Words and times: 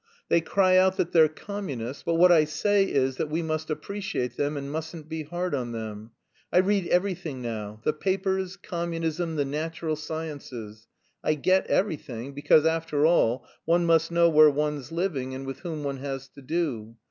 They 0.29 0.41
cry 0.41 0.77
out 0.77 0.97
that 0.97 1.11
they're 1.11 1.27
communists, 1.29 2.01
but 2.01 2.15
what 2.15 2.31
I 2.31 2.43
say 2.45 2.85
is 2.85 3.17
that 3.17 3.29
we 3.29 3.43
must 3.43 3.69
appreciate 3.69 4.35
them 4.35 4.57
and 4.57 4.71
mustn't 4.71 5.07
be 5.07 5.21
hard 5.21 5.53
on 5.53 5.73
them. 5.73 6.09
I 6.51 6.57
read 6.57 6.87
everything 6.87 7.39
now 7.39 7.81
the 7.83 7.93
papers, 7.93 8.57
communism, 8.57 9.35
the 9.35 9.45
natural 9.45 9.95
sciences 9.95 10.87
I 11.23 11.35
get 11.35 11.67
everything 11.67 12.33
because, 12.33 12.65
after 12.65 13.05
all, 13.05 13.45
one 13.65 13.85
must 13.85 14.11
know 14.11 14.27
where 14.27 14.49
one's 14.49 14.91
living 14.91 15.35
and 15.35 15.45
with 15.45 15.59
whom 15.59 15.83
one 15.83 15.97
has 15.97 16.27
to 16.29 16.41
do. 16.41 16.95